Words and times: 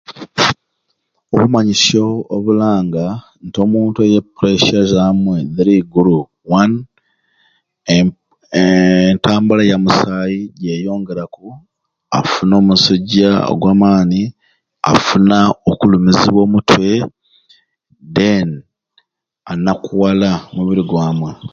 Obumanyisyo 1.33 2.05
obulanga 2.35 3.05
nti 3.45 3.57
omuntu 3.65 3.97
oyo 4.05 4.19
e 4.21 4.23
puresha 4.33 4.79
zaamwe 4.91 5.35
ziri 5.53 5.73
igulu 5.81 6.17
wanu 6.51 6.79
enti 7.93 8.17
ee 8.57 9.03
entambula 9.11 9.61
ya 9.71 9.77
musaayi 9.83 10.39
gyeyongeraku 10.61 11.45
afuna 12.19 12.53
omusujja 12.61 13.31
ogwamaani 13.51 14.21
afuna 14.91 15.37
okulumizibwa 15.71 16.41
omutwe 16.45 16.89
deni 18.15 18.57
anakuwala 19.51 20.29
omubiri 20.49 20.83
gwamwe. 20.89 21.31